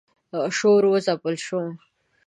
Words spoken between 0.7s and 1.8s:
و ځپل شو.